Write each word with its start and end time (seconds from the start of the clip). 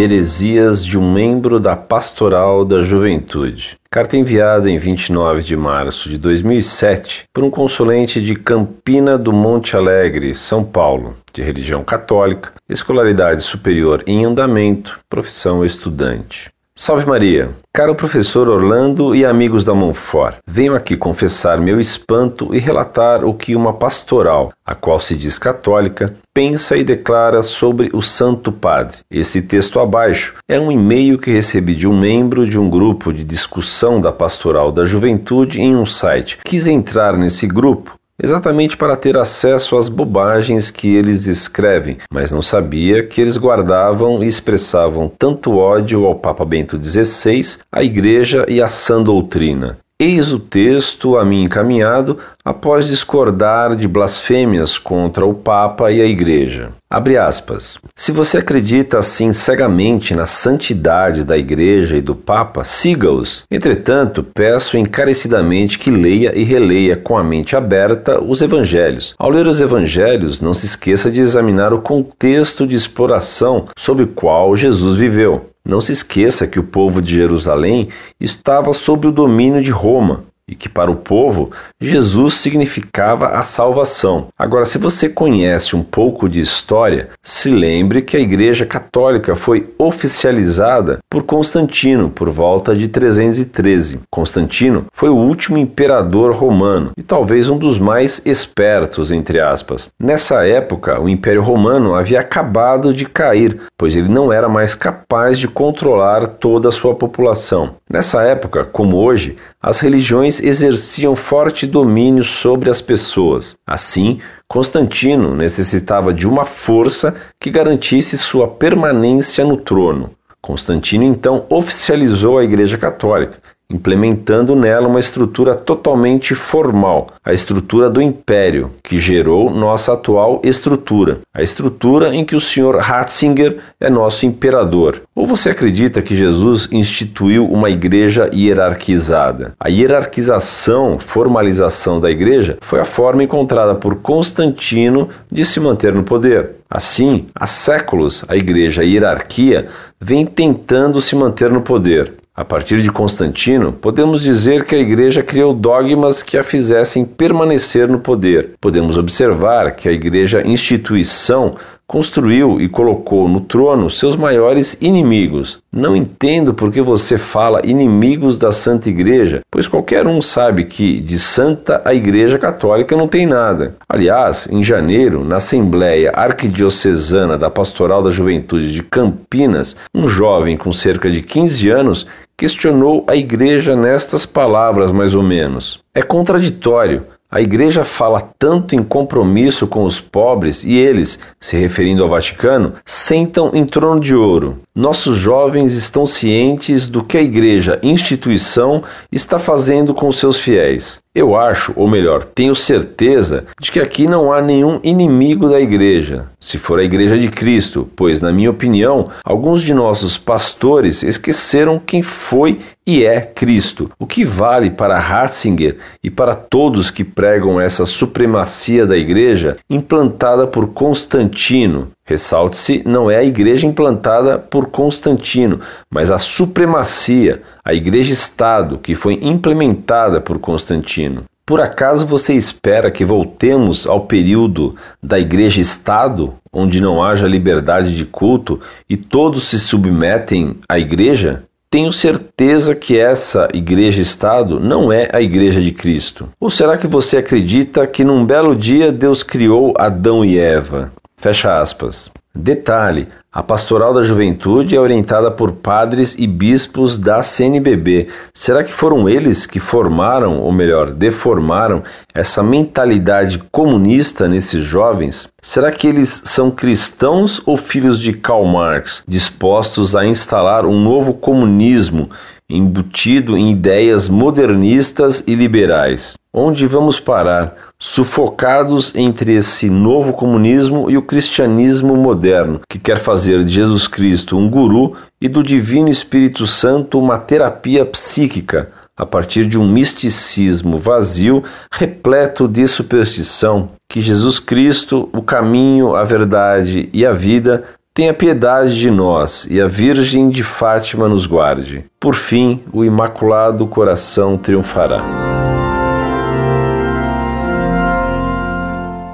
Heresias 0.00 0.86
de 0.86 0.96
um 0.96 1.12
membro 1.12 1.58
da 1.58 1.74
Pastoral 1.74 2.64
da 2.64 2.84
Juventude. 2.84 3.76
Carta 3.90 4.16
enviada 4.16 4.70
em 4.70 4.78
29 4.78 5.42
de 5.42 5.56
março 5.56 6.08
de 6.08 6.16
2007 6.16 7.24
por 7.34 7.42
um 7.42 7.50
consulente 7.50 8.22
de 8.22 8.36
Campina 8.36 9.18
do 9.18 9.32
Monte 9.32 9.74
Alegre, 9.74 10.36
São 10.36 10.62
Paulo, 10.62 11.16
de 11.34 11.42
religião 11.42 11.82
católica, 11.82 12.52
escolaridade 12.68 13.42
superior 13.42 14.04
em 14.06 14.24
andamento, 14.24 15.00
profissão 15.10 15.64
estudante. 15.64 16.48
Salve 16.80 17.04
Maria! 17.04 17.50
Caro 17.72 17.92
professor 17.92 18.48
Orlando 18.48 19.12
e 19.12 19.24
amigos 19.24 19.64
da 19.64 19.74
Monfort, 19.74 20.36
venho 20.46 20.76
aqui 20.76 20.96
confessar 20.96 21.60
meu 21.60 21.80
espanto 21.80 22.54
e 22.54 22.60
relatar 22.60 23.24
o 23.24 23.34
que 23.34 23.56
uma 23.56 23.72
pastoral, 23.72 24.52
a 24.64 24.76
qual 24.76 25.00
se 25.00 25.16
diz 25.16 25.40
católica, 25.40 26.14
pensa 26.32 26.76
e 26.76 26.84
declara 26.84 27.42
sobre 27.42 27.90
o 27.92 28.00
Santo 28.00 28.52
Padre. 28.52 28.98
Esse 29.10 29.42
texto 29.42 29.80
abaixo 29.80 30.36
é 30.48 30.60
um 30.60 30.70
e-mail 30.70 31.18
que 31.18 31.32
recebi 31.32 31.74
de 31.74 31.88
um 31.88 31.98
membro 31.98 32.48
de 32.48 32.56
um 32.56 32.70
grupo 32.70 33.12
de 33.12 33.24
discussão 33.24 34.00
da 34.00 34.12
Pastoral 34.12 34.70
da 34.70 34.84
Juventude 34.84 35.60
em 35.60 35.74
um 35.74 35.84
site. 35.84 36.38
Quis 36.44 36.68
entrar 36.68 37.18
nesse 37.18 37.44
grupo 37.48 37.97
exatamente 38.22 38.76
para 38.76 38.96
ter 38.96 39.16
acesso 39.16 39.76
às 39.76 39.88
bobagens 39.88 40.70
que 40.70 40.94
eles 40.94 41.26
escrevem, 41.26 41.98
mas 42.12 42.32
não 42.32 42.42
sabia 42.42 43.06
que 43.06 43.20
eles 43.20 43.36
guardavam 43.36 44.22
e 44.22 44.26
expressavam 44.26 45.10
tanto 45.18 45.56
ódio 45.56 46.06
ao 46.06 46.14
Papa 46.14 46.44
Bento 46.44 46.82
XVI, 46.82 47.58
à 47.70 47.82
Igreja 47.82 48.44
e 48.48 48.60
à 48.60 48.68
sã 48.68 49.02
doutrina. 49.02 49.78
Eis 50.00 50.30
o 50.32 50.38
texto 50.38 51.16
a 51.16 51.24
mim 51.24 51.42
encaminhado 51.42 52.18
após 52.44 52.86
discordar 52.86 53.74
de 53.74 53.88
blasfêmias 53.88 54.78
contra 54.78 55.26
o 55.26 55.34
Papa 55.34 55.90
e 55.90 56.00
a 56.00 56.06
Igreja. 56.06 56.68
Abre 56.88 57.18
aspas. 57.18 57.78
Se 57.96 58.12
você 58.12 58.38
acredita 58.38 59.00
assim 59.00 59.32
cegamente 59.32 60.14
na 60.14 60.24
santidade 60.24 61.24
da 61.24 61.36
Igreja 61.36 61.96
e 61.96 62.00
do 62.00 62.14
Papa, 62.14 62.62
siga-os. 62.62 63.42
Entretanto, 63.50 64.22
peço 64.22 64.78
encarecidamente 64.78 65.80
que 65.80 65.90
leia 65.90 66.32
e 66.32 66.44
releia 66.44 66.96
com 66.96 67.18
a 67.18 67.24
mente 67.24 67.56
aberta 67.56 68.22
os 68.22 68.40
Evangelhos. 68.40 69.16
Ao 69.18 69.28
ler 69.28 69.48
os 69.48 69.60
Evangelhos, 69.60 70.40
não 70.40 70.54
se 70.54 70.64
esqueça 70.64 71.10
de 71.10 71.20
examinar 71.20 71.72
o 71.74 71.80
contexto 71.80 72.68
de 72.68 72.76
exploração 72.76 73.66
sob 73.76 74.04
o 74.04 74.06
qual 74.06 74.54
Jesus 74.54 74.94
viveu. 74.94 75.50
Não 75.68 75.82
se 75.82 75.92
esqueça 75.92 76.46
que 76.46 76.58
o 76.58 76.64
povo 76.64 77.02
de 77.02 77.14
Jerusalém 77.14 77.90
estava 78.18 78.72
sob 78.72 79.06
o 79.06 79.12
domínio 79.12 79.62
de 79.62 79.70
Roma 79.70 80.24
e 80.48 80.54
que 80.54 80.68
para 80.68 80.90
o 80.90 80.96
povo 80.96 81.50
Jesus 81.80 82.34
significava 82.34 83.28
a 83.28 83.42
salvação. 83.42 84.28
Agora, 84.36 84.64
se 84.64 84.78
você 84.78 85.08
conhece 85.08 85.76
um 85.76 85.82
pouco 85.82 86.28
de 86.28 86.40
história, 86.40 87.10
se 87.22 87.50
lembre 87.50 88.02
que 88.02 88.16
a 88.16 88.20
Igreja 88.20 88.64
Católica 88.64 89.36
foi 89.36 89.68
oficializada 89.78 90.98
por 91.10 91.22
Constantino 91.22 92.10
por 92.10 92.30
volta 92.30 92.74
de 92.74 92.88
313. 92.88 94.00
Constantino 94.10 94.86
foi 94.92 95.08
o 95.08 95.16
último 95.16 95.58
imperador 95.58 96.34
romano 96.34 96.90
e 96.96 97.02
talvez 97.02 97.48
um 97.48 97.58
dos 97.58 97.78
mais 97.78 98.22
espertos, 98.24 99.12
entre 99.12 99.40
aspas. 99.40 99.88
Nessa 100.00 100.46
época, 100.46 101.00
o 101.00 101.08
Império 101.08 101.42
Romano 101.42 101.94
havia 101.94 102.20
acabado 102.20 102.92
de 102.92 103.04
cair, 103.04 103.60
pois 103.76 103.94
ele 103.94 104.08
não 104.08 104.32
era 104.32 104.48
mais 104.48 104.74
capaz 104.74 105.38
de 105.38 105.48
controlar 105.48 106.26
toda 106.26 106.68
a 106.68 106.72
sua 106.72 106.94
população. 106.94 107.76
Nessa 107.90 108.22
época, 108.22 108.64
como 108.64 108.96
hoje, 108.96 109.36
as 109.60 109.80
religiões 109.80 110.40
exerciam 110.40 111.16
forte 111.16 111.66
domínio 111.66 112.22
sobre 112.22 112.70
as 112.70 112.80
pessoas. 112.80 113.56
Assim, 113.66 114.20
Constantino 114.46 115.34
necessitava 115.34 116.14
de 116.14 116.26
uma 116.26 116.44
força 116.44 117.14
que 117.40 117.50
garantisse 117.50 118.16
sua 118.16 118.46
permanência 118.46 119.44
no 119.44 119.56
trono. 119.56 120.10
Constantino 120.40 121.04
então 121.04 121.44
oficializou 121.50 122.38
a 122.38 122.44
Igreja 122.44 122.78
Católica 122.78 123.38
implementando 123.70 124.56
nela 124.56 124.88
uma 124.88 124.98
estrutura 124.98 125.54
totalmente 125.54 126.34
formal, 126.34 127.08
a 127.22 127.34
estrutura 127.34 127.90
do 127.90 128.00
império, 128.00 128.70
que 128.82 128.98
gerou 128.98 129.50
nossa 129.50 129.92
atual 129.92 130.40
estrutura, 130.42 131.18
a 131.34 131.42
estrutura 131.42 132.14
em 132.14 132.24
que 132.24 132.34
o 132.34 132.40
Sr. 132.40 132.76
Ratzinger 132.78 133.58
é 133.78 133.90
nosso 133.90 134.24
imperador. 134.24 135.02
Ou 135.14 135.26
você 135.26 135.50
acredita 135.50 136.00
que 136.00 136.16
Jesus 136.16 136.66
instituiu 136.72 137.44
uma 137.46 137.68
igreja 137.68 138.30
hierarquizada? 138.32 139.52
A 139.60 139.68
hierarquização, 139.68 140.98
formalização 140.98 142.00
da 142.00 142.10
igreja 142.10 142.56
foi 142.62 142.80
a 142.80 142.86
forma 142.86 143.22
encontrada 143.22 143.74
por 143.74 143.96
Constantino 143.96 145.10
de 145.30 145.44
se 145.44 145.60
manter 145.60 145.92
no 145.92 146.04
poder. 146.04 146.52
Assim, 146.70 147.26
há 147.34 147.46
séculos, 147.46 148.24
a 148.28 148.36
igreja 148.36 148.84
hierarquia 148.84 149.68
vem 150.00 150.24
tentando 150.24 151.00
se 151.00 151.16
manter 151.16 151.50
no 151.50 151.62
poder. 151.62 152.17
A 152.38 152.44
partir 152.44 152.82
de 152.82 152.92
Constantino, 152.92 153.72
podemos 153.72 154.22
dizer 154.22 154.64
que 154.64 154.76
a 154.76 154.78
Igreja 154.78 155.24
criou 155.24 155.52
dogmas 155.52 156.22
que 156.22 156.38
a 156.38 156.44
fizessem 156.44 157.04
permanecer 157.04 157.88
no 157.88 157.98
poder. 157.98 158.50
Podemos 158.60 158.96
observar 158.96 159.74
que 159.74 159.88
a 159.88 159.92
Igreja 159.92 160.46
instituição 160.46 161.56
construiu 161.88 162.60
e 162.60 162.68
colocou 162.68 163.26
no 163.26 163.40
trono 163.40 163.88
seus 163.88 164.14
maiores 164.14 164.76
inimigos. 164.78 165.58
Não 165.72 165.96
entendo 165.96 166.52
por 166.52 166.70
que 166.70 166.82
você 166.82 167.16
fala 167.16 167.64
inimigos 167.64 168.38
da 168.38 168.52
Santa 168.52 168.90
Igreja, 168.90 169.40
pois 169.50 169.66
qualquer 169.66 170.06
um 170.06 170.20
sabe 170.20 170.64
que 170.66 171.00
de 171.00 171.18
santa 171.18 171.80
a 171.86 171.94
Igreja 171.94 172.38
Católica 172.38 172.94
não 172.94 173.08
tem 173.08 173.26
nada. 173.26 173.74
Aliás, 173.88 174.46
em 174.50 174.62
janeiro, 174.62 175.24
na 175.24 175.36
Assembleia 175.36 176.12
Arquidiocesana 176.14 177.38
da 177.38 177.48
Pastoral 177.48 178.02
da 178.02 178.10
Juventude 178.10 178.70
de 178.70 178.82
Campinas, 178.82 179.74
um 179.94 180.06
jovem 180.06 180.58
com 180.58 180.72
cerca 180.72 181.10
de 181.10 181.22
15 181.22 181.70
anos 181.70 182.06
questionou 182.36 183.04
a 183.08 183.16
Igreja 183.16 183.74
nestas 183.74 184.26
palavras, 184.26 184.92
mais 184.92 185.14
ou 185.14 185.22
menos. 185.22 185.82
É 185.94 186.02
contraditório. 186.02 187.02
A 187.30 187.42
Igreja 187.42 187.84
fala 187.84 188.26
tanto 188.38 188.74
em 188.74 188.82
compromisso 188.82 189.66
com 189.66 189.84
os 189.84 190.00
pobres 190.00 190.64
e 190.64 190.74
eles, 190.74 191.18
se 191.38 191.58
referindo 191.58 192.02
ao 192.02 192.08
Vaticano, 192.08 192.72
sentam 192.86 193.50
em 193.52 193.66
trono 193.66 194.00
de 194.00 194.14
ouro. 194.14 194.56
Nossos 194.74 195.18
jovens 195.18 195.74
estão 195.74 196.06
cientes 196.06 196.88
do 196.88 197.04
que 197.04 197.18
a 197.18 197.22
Igreja, 197.22 197.78
instituição, 197.82 198.82
está 199.12 199.38
fazendo 199.38 199.92
com 199.92 200.10
seus 200.10 200.38
fiéis. 200.38 201.00
Eu 201.14 201.34
acho, 201.34 201.72
ou 201.74 201.88
melhor, 201.88 202.22
tenho 202.22 202.54
certeza 202.54 203.44
de 203.60 203.72
que 203.72 203.80
aqui 203.80 204.06
não 204.06 204.32
há 204.32 204.40
nenhum 204.40 204.78
inimigo 204.84 205.48
da 205.48 205.60
igreja, 205.60 206.26
se 206.38 206.58
for 206.58 206.78
a 206.78 206.84
igreja 206.84 207.18
de 207.18 207.28
Cristo, 207.28 207.90
pois, 207.96 208.20
na 208.20 208.30
minha 208.30 208.50
opinião, 208.50 209.08
alguns 209.24 209.62
de 209.62 209.74
nossos 209.74 210.16
pastores 210.16 211.02
esqueceram 211.02 211.80
quem 211.84 212.02
foi 212.02 212.60
e 212.88 213.04
é 213.04 213.20
Cristo, 213.20 213.90
o 213.98 214.06
que 214.06 214.24
vale 214.24 214.70
para 214.70 214.98
Ratzinger 214.98 215.76
e 216.02 216.08
para 216.08 216.34
todos 216.34 216.90
que 216.90 217.04
pregam 217.04 217.60
essa 217.60 217.84
supremacia 217.84 218.86
da 218.86 218.96
igreja 218.96 219.58
implantada 219.68 220.46
por 220.46 220.68
Constantino. 220.72 221.88
Ressalte-se, 222.06 222.82
não 222.86 223.10
é 223.10 223.18
a 223.18 223.22
igreja 223.22 223.66
implantada 223.66 224.38
por 224.38 224.68
Constantino, 224.70 225.60
mas 225.90 226.10
a 226.10 226.18
supremacia, 226.18 227.42
a 227.62 227.74
igreja-estado 227.74 228.78
que 228.78 228.94
foi 228.94 229.18
implementada 229.20 230.18
por 230.18 230.38
Constantino. 230.38 231.24
Por 231.44 231.60
acaso 231.60 232.06
você 232.06 232.32
espera 232.32 232.90
que 232.90 233.04
voltemos 233.04 233.86
ao 233.86 234.06
período 234.06 234.74
da 235.02 235.18
igreja-estado, 235.18 236.32
onde 236.50 236.80
não 236.80 237.02
haja 237.02 237.26
liberdade 237.26 237.94
de 237.94 238.06
culto 238.06 238.60
e 238.88 238.96
todos 238.96 239.44
se 239.44 239.58
submetem 239.58 240.56
à 240.66 240.78
igreja? 240.78 241.42
Tenho 241.70 241.92
certeza 241.92 242.74
que 242.74 242.98
essa 242.98 243.46
igreja-estado 243.52 244.58
não 244.58 244.90
é 244.90 245.10
a 245.12 245.20
igreja 245.20 245.60
de 245.60 245.70
Cristo. 245.70 246.26
Ou 246.40 246.48
será 246.48 246.78
que 246.78 246.86
você 246.86 247.18
acredita 247.18 247.86
que 247.86 248.02
num 248.02 248.24
belo 248.24 248.56
dia 248.56 248.90
Deus 248.90 249.22
criou 249.22 249.74
Adão 249.76 250.24
e 250.24 250.38
Eva? 250.38 250.90
Fecha 251.18 251.60
aspas. 251.60 252.10
Detalhe: 252.40 253.08
a 253.32 253.42
Pastoral 253.42 253.92
da 253.92 254.00
Juventude 254.00 254.76
é 254.76 254.80
orientada 254.80 255.28
por 255.28 255.50
padres 255.50 256.14
e 256.16 256.24
bispos 256.24 256.96
da 256.96 257.20
CNBB. 257.20 258.06
Será 258.32 258.62
que 258.62 258.72
foram 258.72 259.08
eles 259.08 259.44
que 259.44 259.58
formaram, 259.58 260.38
ou 260.38 260.52
melhor, 260.52 260.92
deformaram, 260.92 261.82
essa 262.14 262.40
mentalidade 262.40 263.38
comunista 263.50 264.28
nesses 264.28 264.64
jovens? 264.64 265.26
Será 265.42 265.72
que 265.72 265.88
eles 265.88 266.22
são 266.24 266.48
cristãos 266.48 267.42
ou 267.44 267.56
filhos 267.56 267.98
de 267.98 268.12
Karl 268.12 268.44
Marx, 268.44 269.02
dispostos 269.06 269.96
a 269.96 270.06
instalar 270.06 270.64
um 270.64 270.80
novo 270.80 271.14
comunismo 271.14 272.08
embutido 272.50 273.36
em 273.36 273.50
ideias 273.50 274.08
modernistas 274.08 275.22
e 275.26 275.34
liberais? 275.34 276.14
Onde 276.32 276.66
vamos 276.66 277.00
parar? 277.00 277.68
sufocados 277.80 278.94
entre 278.96 279.34
esse 279.34 279.70
novo 279.70 280.12
comunismo 280.12 280.90
e 280.90 280.96
o 280.96 281.02
cristianismo 281.02 281.96
moderno, 281.96 282.60
que 282.68 282.78
quer 282.78 282.98
fazer 282.98 283.44
de 283.44 283.52
Jesus 283.52 283.86
Cristo 283.86 284.36
um 284.36 284.50
guru 284.50 284.96
e 285.20 285.28
do 285.28 285.44
Divino 285.44 285.88
Espírito 285.88 286.44
Santo 286.44 286.98
uma 286.98 287.18
terapia 287.18 287.86
psíquica, 287.86 288.70
a 288.96 289.06
partir 289.06 289.46
de 289.46 289.56
um 289.56 289.68
misticismo 289.68 290.76
vazio, 290.76 291.44
repleto 291.70 292.48
de 292.48 292.66
superstição, 292.66 293.70
que 293.88 294.00
Jesus 294.00 294.40
Cristo, 294.40 295.08
o 295.12 295.22
caminho, 295.22 295.94
a 295.94 296.02
verdade 296.02 296.88
e 296.92 297.06
a 297.06 297.12
vida, 297.12 297.62
Tenha 297.98 298.14
piedade 298.14 298.78
de 298.78 298.92
nós 298.92 299.44
e 299.50 299.60
a 299.60 299.66
Virgem 299.66 300.28
de 300.28 300.44
Fátima 300.44 301.08
nos 301.08 301.26
guarde. 301.26 301.84
Por 301.98 302.14
fim, 302.14 302.62
o 302.72 302.84
Imaculado 302.84 303.66
Coração 303.66 304.38
triunfará. 304.38 305.02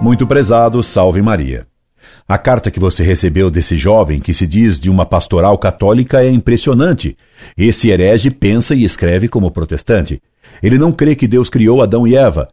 Muito 0.03 0.27
prezado, 0.27 0.83
salve 0.83 1.23
Maria. 1.23 1.67
A 2.29 2.37
carta 2.37 2.71
que 2.71 2.79
você 2.79 3.03
recebeu 3.03 3.51
desse 3.51 3.79
jovem 3.79 4.21
que 4.21 4.35
se 4.35 4.47
diz 4.47 4.79
de 4.79 4.91
uma 4.91 5.07
pastoral 5.07 5.57
católica 5.57 6.23
é 6.23 6.29
impressionante. 6.29 7.17
Esse 7.57 7.89
herege 7.89 8.31
pensa 8.31 8.75
e 8.75 8.85
escreve 8.85 9.29
como 9.29 9.51
protestante. 9.51 10.21
Ele 10.63 10.77
não 10.77 10.93
crê 10.93 11.15
que 11.15 11.27
Deus 11.27 11.49
criou 11.49 11.83
Adão 11.83 12.07
e 12.07 12.15
Eva. 12.15 12.51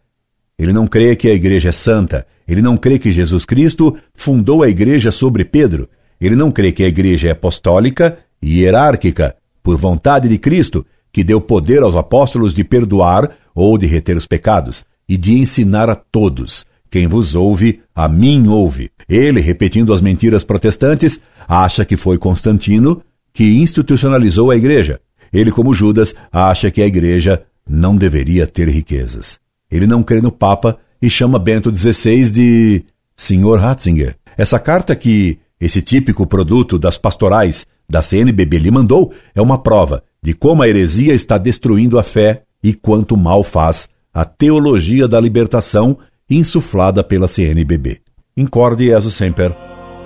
Ele 0.57 0.71
não 0.71 0.87
crê 0.87 1.13
que 1.13 1.27
a 1.27 1.33
igreja 1.33 1.67
é 1.67 1.73
santa. 1.73 2.25
Ele 2.47 2.61
não 2.61 2.77
crê 2.77 2.97
que 2.97 3.11
Jesus 3.11 3.43
Cristo 3.43 3.97
fundou 4.15 4.63
a 4.63 4.69
igreja 4.69 5.11
sobre 5.11 5.43
Pedro. 5.43 5.89
Ele 6.21 6.35
não 6.35 6.51
crê 6.51 6.71
que 6.71 6.83
a 6.83 6.87
igreja 6.87 7.29
é 7.29 7.31
apostólica 7.31 8.19
e 8.39 8.59
hierárquica, 8.59 9.35
por 9.63 9.75
vontade 9.75 10.29
de 10.29 10.37
Cristo, 10.37 10.85
que 11.11 11.23
deu 11.23 11.41
poder 11.41 11.81
aos 11.81 11.95
apóstolos 11.95 12.53
de 12.53 12.63
perdoar 12.63 13.31
ou 13.55 13.77
de 13.77 13.87
reter 13.87 14.15
os 14.15 14.27
pecados 14.27 14.85
e 15.09 15.17
de 15.17 15.33
ensinar 15.33 15.89
a 15.89 15.95
todos. 15.95 16.65
Quem 16.89 17.07
vos 17.07 17.35
ouve, 17.35 17.81
a 17.95 18.07
mim 18.07 18.47
ouve. 18.47 18.91
Ele, 19.09 19.41
repetindo 19.41 19.93
as 19.93 20.01
mentiras 20.01 20.43
protestantes, 20.43 21.21
acha 21.47 21.83
que 21.83 21.97
foi 21.97 22.17
Constantino 22.17 23.01
que 23.33 23.43
institucionalizou 23.43 24.51
a 24.51 24.55
igreja. 24.55 24.99
Ele, 25.33 25.51
como 25.51 25.73
Judas, 25.73 26.13
acha 26.31 26.69
que 26.69 26.81
a 26.81 26.85
igreja 26.87 27.43
não 27.67 27.95
deveria 27.95 28.45
ter 28.45 28.67
riquezas. 28.67 29.39
Ele 29.71 29.87
não 29.87 30.03
crê 30.03 30.21
no 30.21 30.31
Papa 30.31 30.77
e 31.01 31.09
chama 31.09 31.39
Bento 31.39 31.73
XVI 31.73 32.29
de 32.31 32.85
Sr. 33.15 33.57
Ratzinger. 33.57 34.15
Essa 34.37 34.59
carta 34.59 34.95
que 34.95 35.39
esse 35.61 35.81
típico 35.81 36.25
produto 36.25 36.79
das 36.79 36.97
pastorais 36.97 37.67
da 37.87 38.01
CNBB 38.01 38.57
lhe 38.57 38.71
mandou 38.71 39.13
é 39.35 39.41
uma 39.41 39.61
prova 39.61 40.03
de 40.23 40.33
como 40.33 40.63
a 40.63 40.67
heresia 40.67 41.13
está 41.13 41.37
destruindo 41.37 41.99
a 41.99 42.03
fé 42.03 42.43
e 42.63 42.73
quanto 42.73 43.15
mal 43.15 43.43
faz 43.43 43.87
a 44.13 44.25
teologia 44.25 45.07
da 45.07 45.19
libertação 45.19 45.97
insuflada 46.29 47.03
pela 47.03 47.27
CNBB. 47.27 48.01
Incorde 48.35 48.85
Jesus 48.85 49.15
Semper, 49.15 49.55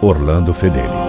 Orlando 0.01 0.53
Fedeli. 0.53 1.04